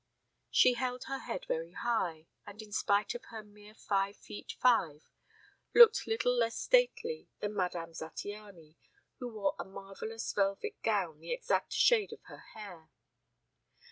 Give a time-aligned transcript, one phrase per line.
[0.49, 5.07] She held her head very high, and in spite of her mere five feet five,
[5.75, 8.77] looked little less stately than Madame Zattiany,
[9.19, 12.89] who wore a marvellous velvet gown the exact shade of her hair.